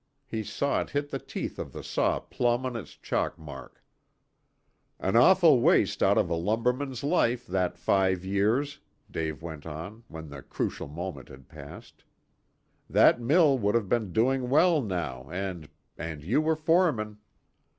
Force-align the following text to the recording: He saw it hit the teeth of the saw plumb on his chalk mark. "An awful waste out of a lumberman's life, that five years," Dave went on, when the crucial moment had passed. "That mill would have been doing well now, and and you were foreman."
He 0.25 0.41
saw 0.43 0.81
it 0.81 0.89
hit 0.89 1.11
the 1.11 1.19
teeth 1.19 1.59
of 1.59 1.73
the 1.73 1.83
saw 1.83 2.19
plumb 2.19 2.65
on 2.65 2.73
his 2.73 2.95
chalk 2.97 3.37
mark. 3.37 3.83
"An 4.99 5.15
awful 5.15 5.61
waste 5.61 6.01
out 6.01 6.17
of 6.17 6.27
a 6.27 6.33
lumberman's 6.35 7.03
life, 7.03 7.45
that 7.45 7.77
five 7.77 8.25
years," 8.25 8.79
Dave 9.11 9.43
went 9.43 9.67
on, 9.67 10.03
when 10.07 10.31
the 10.31 10.41
crucial 10.41 10.87
moment 10.87 11.29
had 11.29 11.47
passed. 11.47 12.03
"That 12.89 13.21
mill 13.21 13.59
would 13.59 13.75
have 13.75 13.89
been 13.89 14.11
doing 14.11 14.49
well 14.49 14.81
now, 14.81 15.29
and 15.29 15.69
and 15.99 16.23
you 16.23 16.41
were 16.41 16.55
foreman." 16.55 17.19